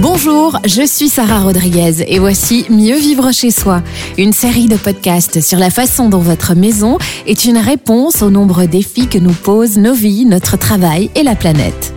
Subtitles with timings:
[0.00, 3.82] Bonjour, je suis Sarah Rodriguez et voici Mieux vivre chez soi,
[4.16, 8.68] une série de podcasts sur la façon dont votre maison est une réponse aux nombreux
[8.68, 11.92] défis que nous posent nos vies, notre travail et la planète.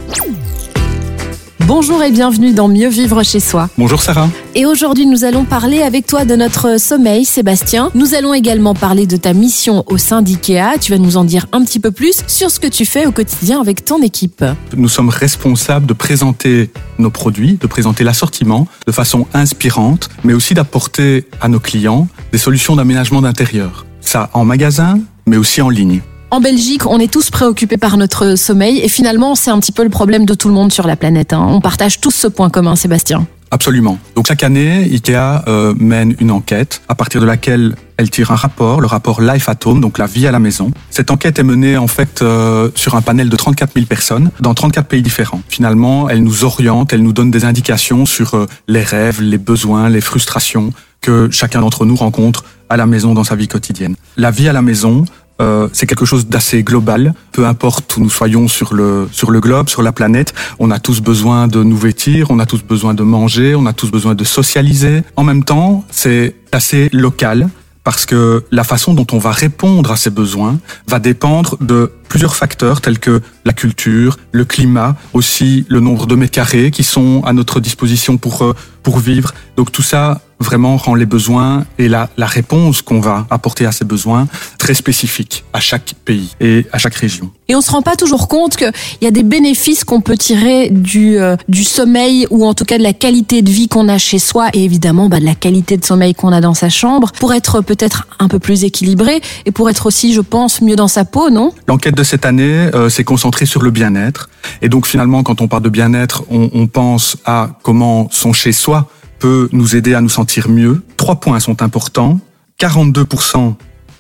[1.73, 3.69] Bonjour et bienvenue dans Mieux vivre chez soi.
[3.77, 4.27] Bonjour Sarah.
[4.55, 7.91] Et aujourd'hui, nous allons parler avec toi de notre sommeil, Sébastien.
[7.95, 10.77] Nous allons également parler de ta mission au sein d'IKEA.
[10.81, 13.13] Tu vas nous en dire un petit peu plus sur ce que tu fais au
[13.13, 14.43] quotidien avec ton équipe.
[14.75, 20.53] Nous sommes responsables de présenter nos produits, de présenter l'assortiment de façon inspirante, mais aussi
[20.53, 23.85] d'apporter à nos clients des solutions d'aménagement d'intérieur.
[24.01, 26.01] Ça en magasin, mais aussi en ligne.
[26.33, 29.83] En Belgique, on est tous préoccupés par notre sommeil et finalement, c'est un petit peu
[29.83, 31.33] le problème de tout le monde sur la planète.
[31.33, 31.45] Hein.
[31.49, 33.27] On partage tous ce point commun, Sébastien.
[33.53, 33.99] Absolument.
[34.15, 38.37] Donc chaque année, IKEA euh, mène une enquête à partir de laquelle elle tire un
[38.37, 40.71] rapport, le rapport Life at Home, donc la vie à la maison.
[40.89, 44.53] Cette enquête est menée en fait euh, sur un panel de 34 000 personnes dans
[44.53, 45.41] 34 pays différents.
[45.49, 49.89] Finalement, elle nous oriente, elle nous donne des indications sur euh, les rêves, les besoins,
[49.89, 53.95] les frustrations que chacun d'entre nous rencontre à la maison dans sa vie quotidienne.
[54.15, 55.03] La vie à la maison,
[55.41, 57.13] euh, c'est quelque chose d'assez global.
[57.31, 60.79] Peu importe où nous soyons sur le sur le globe, sur la planète, on a
[60.79, 64.15] tous besoin de nous vêtir, on a tous besoin de manger, on a tous besoin
[64.15, 65.03] de socialiser.
[65.15, 67.49] En même temps, c'est assez local
[67.83, 72.35] parce que la façon dont on va répondre à ces besoins va dépendre de plusieurs
[72.35, 77.23] facteurs tels que la culture, le climat, aussi le nombre de mètres carrés qui sont
[77.25, 78.53] à notre disposition pour euh,
[78.83, 79.33] pour vivre.
[79.57, 83.71] Donc tout ça vraiment rend les besoins et la, la réponse qu'on va apporter à
[83.71, 87.31] ces besoins très spécifiques à chaque pays et à chaque région.
[87.47, 90.69] Et on se rend pas toujours compte qu'il y a des bénéfices qu'on peut tirer
[90.69, 93.97] du, euh, du sommeil ou en tout cas de la qualité de vie qu'on a
[93.97, 97.11] chez soi et évidemment bah, de la qualité de sommeil qu'on a dans sa chambre
[97.19, 100.87] pour être peut-être un peu plus équilibré et pour être aussi, je pense, mieux dans
[100.87, 101.51] sa peau, non?
[101.67, 104.29] L'enquête de cette année euh, s'est concentrée sur le bien-être.
[104.61, 108.87] Et donc finalement, quand on parle de bien-être, on, on pense à comment son chez-soi
[109.21, 110.81] peut nous aider à nous sentir mieux.
[110.97, 112.19] Trois points sont importants.
[112.59, 113.53] 42%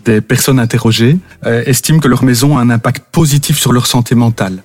[0.03, 4.15] des personnes interrogées euh, estiment que leur maison a un impact positif sur leur santé
[4.15, 4.63] mentale.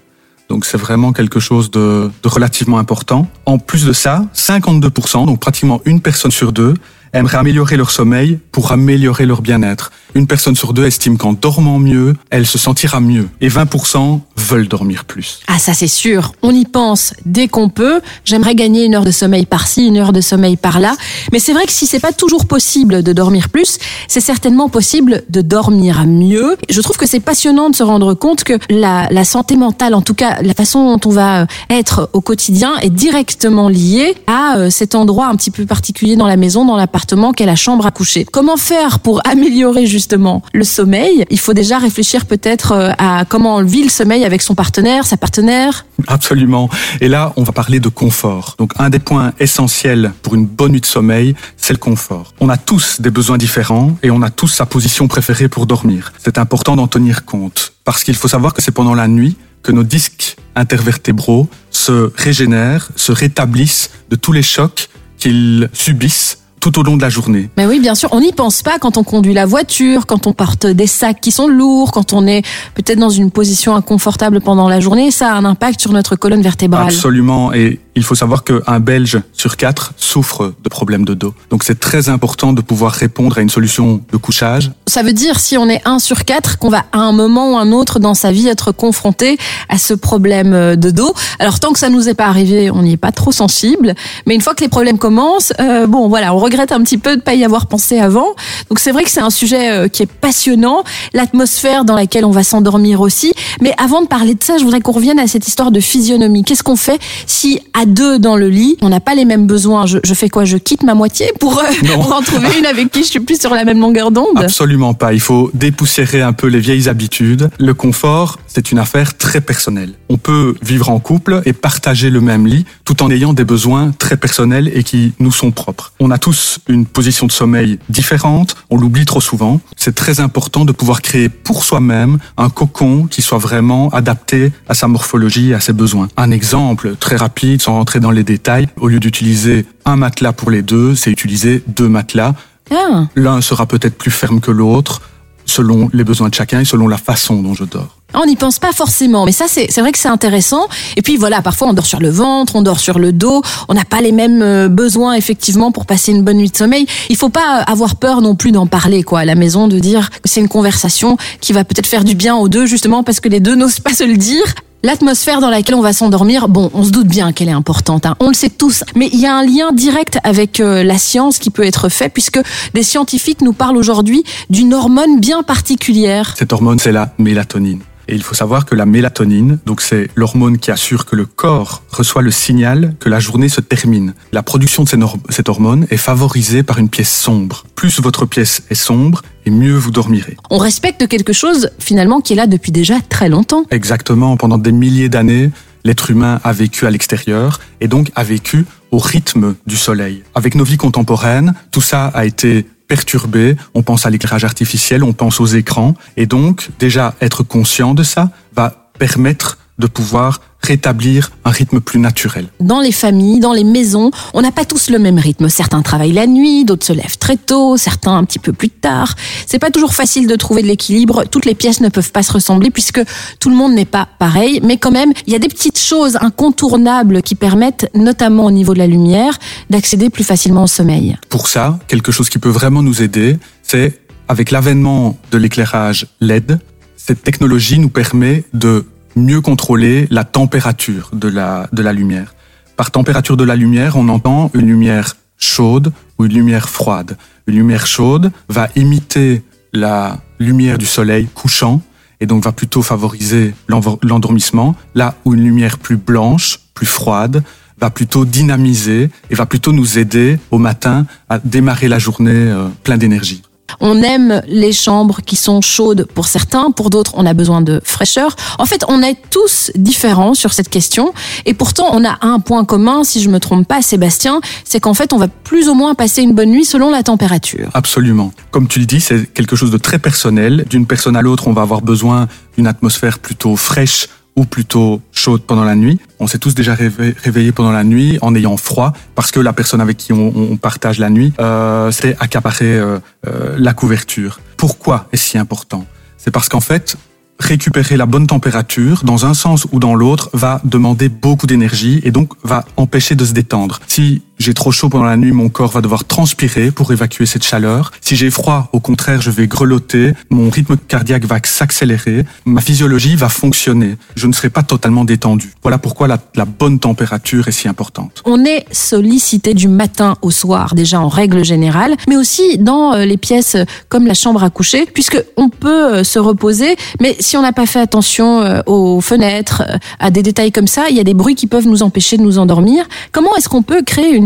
[0.48, 3.28] Donc c'est vraiment quelque chose de, de, relativement important.
[3.44, 6.74] En plus de ça, 52%, donc pratiquement une personne sur deux,
[7.12, 9.92] aimeraient améliorer leur sommeil pour améliorer leur bien-être.
[10.16, 13.28] Une personne sur deux estime qu'en dormant mieux, elle se sentira mieux.
[13.42, 15.40] Et 20% veulent dormir plus.
[15.46, 18.00] Ah ça c'est sûr, on y pense dès qu'on peut.
[18.24, 20.96] J'aimerais gagner une heure de sommeil par-ci, une heure de sommeil par-là.
[21.32, 23.78] Mais c'est vrai que si c'est pas toujours possible de dormir plus,
[24.08, 26.56] c'est certainement possible de dormir mieux.
[26.70, 30.00] Je trouve que c'est passionnant de se rendre compte que la, la santé mentale, en
[30.00, 34.70] tout cas la façon dont on va être au quotidien, est directement liée à euh,
[34.70, 37.90] cet endroit un petit peu particulier dans la maison, dans l'appartement qu'est la chambre à
[37.90, 38.24] coucher.
[38.24, 40.05] Comment faire pour améliorer justement
[40.52, 44.42] le sommeil Il faut déjà réfléchir peut-être euh, à comment on vit le sommeil avec
[44.42, 46.68] son partenaire, sa partenaire Absolument.
[47.00, 48.54] Et là, on va parler de confort.
[48.58, 52.34] Donc, un des points essentiels pour une bonne nuit de sommeil, c'est le confort.
[52.40, 56.12] On a tous des besoins différents et on a tous sa position préférée pour dormir.
[56.22, 59.72] C'est important d'en tenir compte parce qu'il faut savoir que c'est pendant la nuit que
[59.72, 64.88] nos disques intervertébraux se régénèrent, se rétablissent de tous les chocs
[65.18, 66.38] qu'ils subissent
[66.70, 67.48] tout au long de la journée.
[67.56, 70.32] Mais oui, bien sûr, on n'y pense pas quand on conduit la voiture, quand on
[70.32, 72.42] porte des sacs qui sont lourds, quand on est
[72.74, 76.42] peut-être dans une position inconfortable pendant la journée, ça a un impact sur notre colonne
[76.42, 76.86] vertébrale.
[76.86, 81.34] Absolument, et il faut savoir qu'un Belge sur quatre souffre de problèmes de dos.
[81.50, 84.70] Donc c'est très important de pouvoir répondre à une solution de couchage.
[84.86, 87.56] Ça veut dire si on est un sur quatre qu'on va à un moment ou
[87.56, 89.38] un autre dans sa vie être confronté
[89.68, 91.14] à ce problème de dos.
[91.38, 93.94] Alors tant que ça nous est pas arrivé, on n'y est pas trop sensible,
[94.26, 97.16] mais une fois que les problèmes commencent, euh, bon voilà, on regrette un petit peu
[97.16, 98.34] de pas y avoir pensé avant.
[98.70, 102.30] Donc c'est vrai que c'est un sujet euh, qui est passionnant, l'atmosphère dans laquelle on
[102.30, 103.34] va s'endormir aussi.
[103.60, 106.44] Mais avant de parler de ça, je voudrais qu'on revienne à cette histoire de physionomie.
[106.44, 109.84] Qu'est-ce qu'on fait si à deux dans le lit, on n'a pas les mêmes besoins?
[109.86, 110.44] Je, je, fais quoi?
[110.44, 113.38] Je quitte ma moitié pour, euh, pour en trouver une avec qui je suis plus
[113.38, 114.38] sur la même longueur d'onde?
[114.38, 115.12] Absolument pas.
[115.12, 117.50] Il faut dépoussiérer un peu les vieilles habitudes.
[117.58, 119.92] Le confort, c'est une affaire très personnelle.
[120.08, 123.92] On peut vivre en couple et partager le même lit tout en ayant des besoins
[123.98, 125.92] très personnels et qui nous sont propres.
[126.00, 129.60] On a tous une position de sommeil différente, on l'oublie trop souvent.
[129.76, 134.74] C'est très important de pouvoir créer pour soi-même un cocon qui soit vraiment adapté à
[134.74, 136.08] sa morphologie et à ses besoins.
[136.16, 140.50] Un exemple très rapide, sans rentrer dans les détails, au lieu d'utiliser un matelas pour
[140.50, 142.34] les deux, c'est utiliser deux matelas.
[142.70, 143.06] Ah.
[143.14, 145.02] L'un sera peut-être plus ferme que l'autre,
[145.44, 147.95] selon les besoins de chacun et selon la façon dont je dors.
[148.14, 150.68] On n'y pense pas forcément, mais ça c'est vrai que c'est intéressant.
[150.96, 153.74] Et puis voilà, parfois on dort sur le ventre, on dort sur le dos, on
[153.74, 156.86] n'a pas les mêmes euh, besoins effectivement pour passer une bonne nuit de sommeil.
[157.10, 160.10] Il faut pas avoir peur non plus d'en parler quoi à la maison, de dire
[160.10, 163.28] que c'est une conversation qui va peut-être faire du bien aux deux justement parce que
[163.28, 164.44] les deux n'osent pas se le dire.
[164.82, 168.14] L'atmosphère dans laquelle on va s'endormir, bon, on se doute bien qu'elle est importante, hein.
[168.20, 171.38] on le sait tous, mais il y a un lien direct avec euh, la science
[171.38, 172.38] qui peut être fait, puisque
[172.72, 176.34] des scientifiques nous parlent aujourd'hui d'une hormone bien particulière.
[176.38, 177.80] Cette hormone, c'est la mélatonine.
[178.08, 181.82] Et il faut savoir que la mélatonine, donc c'est l'hormone qui assure que le corps
[181.90, 184.14] reçoit le signal que la journée se termine.
[184.32, 184.88] La production de
[185.30, 187.64] cette hormone est favorisée par une pièce sombre.
[187.74, 190.36] Plus votre pièce est sombre, et mieux vous dormirez.
[190.50, 193.64] On respecte quelque chose finalement qui est là depuis déjà très longtemps.
[193.70, 195.50] Exactement, pendant des milliers d'années,
[195.84, 200.22] l'être humain a vécu à l'extérieur et donc a vécu au rythme du soleil.
[200.34, 205.12] Avec nos vies contemporaines, tout ça a été perturbé, on pense à l'éclairage artificiel, on
[205.12, 211.30] pense aux écrans, et donc déjà être conscient de ça va permettre de pouvoir rétablir
[211.44, 212.48] un rythme plus naturel.
[212.60, 215.48] Dans les familles, dans les maisons, on n'a pas tous le même rythme.
[215.48, 219.14] Certains travaillent la nuit, d'autres se lèvent très tôt, certains un petit peu plus tard.
[219.46, 221.24] C'est pas toujours facile de trouver de l'équilibre.
[221.30, 223.00] Toutes les pièces ne peuvent pas se ressembler puisque
[223.38, 224.60] tout le monde n'est pas pareil.
[224.64, 228.74] Mais quand même, il y a des petites choses incontournables qui permettent, notamment au niveau
[228.74, 229.38] de la lumière,
[229.70, 231.16] d'accéder plus facilement au sommeil.
[231.28, 236.58] Pour ça, quelque chose qui peut vraiment nous aider, c'est avec l'avènement de l'éclairage LED,
[236.96, 238.84] cette technologie nous permet de
[239.16, 242.34] mieux contrôler la température de la, de la lumière.
[242.76, 247.16] Par température de la lumière, on entend une lumière chaude ou une lumière froide.
[247.46, 249.42] Une lumière chaude va imiter
[249.72, 251.82] la lumière du soleil couchant
[252.20, 257.42] et donc va plutôt favoriser l'endormissement, là où une lumière plus blanche, plus froide,
[257.78, 262.68] va plutôt dynamiser et va plutôt nous aider au matin à démarrer la journée euh,
[262.84, 263.42] plein d'énergie.
[263.80, 267.80] On aime les chambres qui sont chaudes pour certains, pour d'autres on a besoin de
[267.84, 268.36] fraîcheur.
[268.58, 271.12] En fait, on est tous différents sur cette question
[271.44, 274.94] et pourtant on a un point commun, si je me trompe pas Sébastien, c'est qu'en
[274.94, 277.70] fait on va plus ou moins passer une bonne nuit selon la température.
[277.74, 278.32] Absolument.
[278.50, 280.64] Comme tu le dis, c'est quelque chose de très personnel.
[280.68, 285.00] D'une personne à l'autre, on va avoir besoin d'une atmosphère plutôt fraîche ou plutôt
[285.46, 285.98] pendant la nuit.
[286.20, 289.80] On s'est tous déjà réveillés pendant la nuit en ayant froid parce que la personne
[289.80, 294.40] avec qui on, partage la nuit euh, c'est accaparer euh, euh, la couverture.
[294.56, 295.84] Pourquoi est-ce si important?
[296.16, 296.96] C'est parce qu'en fait,
[297.38, 302.10] récupérer la bonne température dans un sens ou dans l'autre va demander beaucoup d'énergie et
[302.10, 303.80] donc va empêcher de se détendre.
[303.86, 307.44] Si j'ai trop chaud pendant la nuit, mon corps va devoir transpirer pour évacuer cette
[307.44, 307.92] chaleur.
[308.00, 313.16] Si j'ai froid, au contraire, je vais grelotter, mon rythme cardiaque va s'accélérer, ma physiologie
[313.16, 313.96] va fonctionner.
[314.14, 315.52] Je ne serai pas totalement détendu.
[315.62, 318.22] Voilà pourquoi la, bonne température est si importante.
[318.24, 323.04] On est sollicité du matin au soir, déjà en règle générale, mais aussi dans euh,
[323.04, 323.56] les pièces
[323.88, 327.52] comme la chambre à coucher, puisque on peut euh, se reposer, mais si on n'a
[327.52, 329.62] pas fait attention euh, aux fenêtres,
[329.98, 332.22] à des détails comme ça, il y a des bruits qui peuvent nous empêcher de
[332.22, 332.86] nous endormir.
[333.12, 334.25] Comment est-ce qu'on peut créer une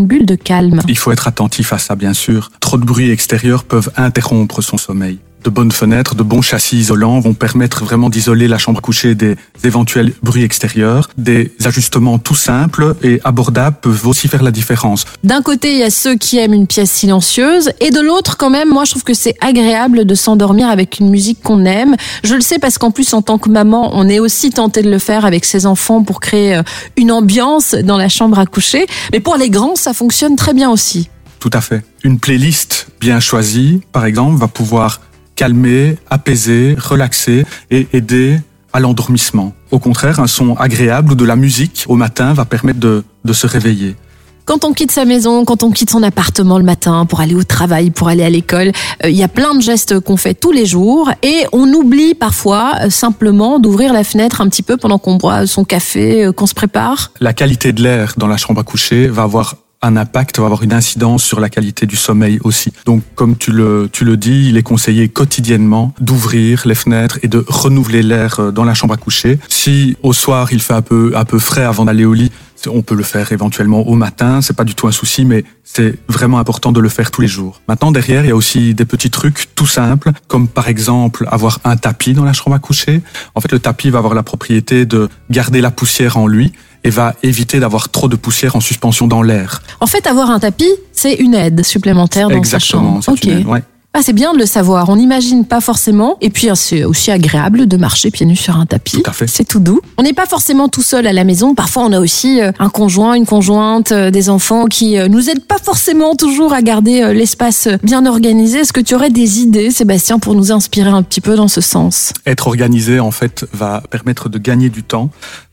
[0.89, 2.51] Il faut être attentif à ça, bien sûr.
[2.61, 7.21] Trop de bruits extérieurs peuvent interrompre son sommeil de bonnes fenêtres, de bons châssis isolants
[7.21, 11.09] vont permettre vraiment d'isoler la chambre à coucher des éventuels bruits extérieurs.
[11.17, 15.05] Des ajustements tout simples et abordables peuvent aussi faire la différence.
[15.25, 18.51] D'un côté, il y a ceux qui aiment une pièce silencieuse et de l'autre, quand
[18.51, 21.97] même, moi, je trouve que c'est agréable de s'endormir avec une musique qu'on aime.
[22.25, 24.91] Je le sais parce qu'en plus, en tant que maman, on est aussi tenté de
[24.91, 26.63] le faire avec ses enfants pour créer euh,
[26.97, 28.87] une ambiance dans la chambre à coucher.
[29.13, 31.09] Mais pour les grands, ça fonctionne très bien aussi.
[31.39, 31.83] Tout à fait.
[32.05, 35.01] Une playlist bien choisie, par exemple, va pouvoir
[35.41, 38.39] calmer, apaiser, relaxer et aider
[38.75, 39.55] à l'endormissement.
[39.71, 43.33] Au contraire, un son agréable ou de la musique au matin va permettre de, de
[43.33, 43.97] se réveiller.
[44.45, 47.43] Quand on quitte sa maison, quand on quitte son appartement le matin pour aller au
[47.43, 48.73] travail, pour aller à l'école,
[49.03, 52.13] euh, il y a plein de gestes qu'on fait tous les jours et on oublie
[52.13, 56.33] parfois euh, simplement d'ouvrir la fenêtre un petit peu pendant qu'on boit son café, euh,
[56.33, 57.13] qu'on se prépare.
[57.21, 60.63] La qualité de l'air dans la chambre à coucher va avoir un impact, va avoir
[60.63, 62.73] une incidence sur la qualité du sommeil aussi.
[62.85, 67.29] Donc, comme tu le, tu le dis, il est conseillé quotidiennement d'ouvrir les fenêtres et
[67.29, 69.39] de renouveler l'air euh, dans la chambre à coucher.
[69.49, 72.31] Si au soir il fait un peu, un peu frais avant d'aller au lit,
[72.69, 75.99] on peut le faire éventuellement au matin, c'est pas du tout un souci, mais c'est
[76.09, 77.63] vraiment important de le faire tous les jours.
[77.69, 81.61] Maintenant, derrière, il y a aussi des petits trucs tout simples, comme par exemple avoir
[81.65, 83.01] un tapis dans la chambre à coucher.
[83.35, 86.53] En fait, le tapis va avoir la propriété de garder la poussière en lui
[86.85, 89.63] et va éviter d'avoir trop de poussière en suspension dans l'air.
[89.81, 93.39] En fait, avoir un tapis, c'est une aide supplémentaire dans Exactement, sa chambre.
[93.39, 93.63] Aide, ouais.
[93.93, 94.89] Ah, c'est bien de le savoir.
[94.89, 96.17] On n'imagine pas forcément.
[96.21, 99.03] Et puis, hein, c'est aussi agréable de marcher pieds nus sur un tapis.
[99.03, 99.27] Tout à fait.
[99.27, 99.81] C'est tout doux.
[99.99, 101.57] On n'est pas forcément tout seul à la maison.
[101.57, 105.29] Parfois, on a aussi euh, un conjoint, une conjointe, euh, des enfants qui euh, nous
[105.29, 108.61] aident pas forcément toujours à garder l'espace bien organisé.
[108.61, 111.61] Est-ce que tu aurais des idées, Sébastien, pour nous inspirer un petit peu dans ce
[111.61, 112.13] sens?
[112.27, 115.11] Être organisé, en fait, va permettre de gagner du temps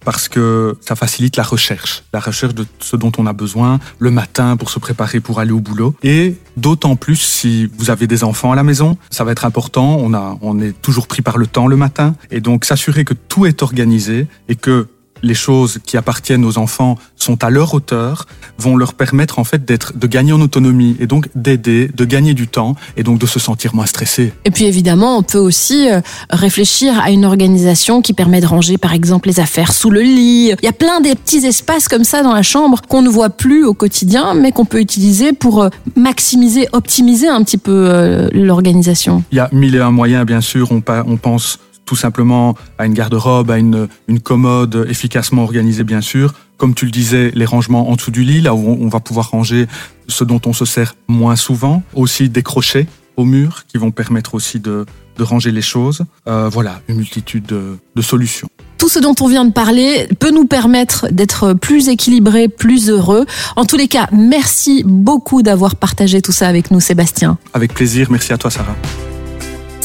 [0.08, 4.10] parce que ça facilite la recherche, la recherche de ce dont on a besoin le
[4.10, 5.96] matin pour se préparer pour aller au boulot.
[6.02, 9.98] Et d'autant plus si vous avez des enfants à la maison, ça va être important.
[10.00, 13.14] On a, on est toujours pris par le temps le matin, et donc s'assurer que
[13.14, 14.88] tout est organisé et que
[15.22, 18.26] les choses qui appartiennent aux enfants sont à leur hauteur,
[18.58, 22.34] vont leur permettre en fait d'être, de gagner en autonomie et donc d'aider, de gagner
[22.34, 24.34] du temps et donc de se sentir moins stressé.
[24.46, 28.78] Et puis évidemment, on peut aussi euh, réfléchir à une organisation qui permet de ranger
[28.78, 30.52] par exemple les affaires sous le lit.
[30.62, 33.30] Il y a plein des petits espaces comme ça dans la chambre qu'on ne voit
[33.30, 38.30] plus au quotidien, mais qu'on peut utiliser pour euh, maximiser, optimiser un petit peu euh,
[38.32, 39.24] l'organisation.
[39.32, 40.72] Il y a mille et un moyens, bien sûr.
[40.72, 46.02] On, on pense tout simplement à une garde-robe, à une, une commode efficacement organisée bien
[46.02, 46.36] sûr.
[46.58, 49.32] Comme tu le disais, les rangements en dessous du lit, là où on va pouvoir
[49.32, 49.68] ranger
[50.08, 51.84] ce dont on se sert moins souvent.
[51.94, 54.86] Aussi des crochets au mur qui vont permettre aussi de,
[55.18, 56.04] de ranger les choses.
[56.28, 58.50] Euh, voilà, une multitude de, de solutions.
[58.78, 63.26] Tout ce dont on vient de parler peut nous permettre d'être plus équilibrés, plus heureux.
[63.56, 67.38] En tous les cas, merci beaucoup d'avoir partagé tout ça avec nous, Sébastien.
[67.54, 68.76] Avec plaisir, merci à toi, Sarah.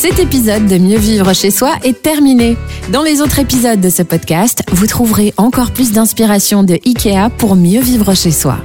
[0.03, 2.57] Cet épisode de Mieux vivre chez soi est terminé.
[2.91, 7.55] Dans les autres épisodes de ce podcast, vous trouverez encore plus d'inspiration de IKEA pour
[7.55, 8.57] mieux vivre chez soi.